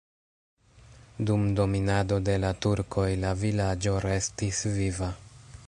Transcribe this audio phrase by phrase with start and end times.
[1.29, 5.15] Dum dominado de la turkoj la vilaĝo restis viva.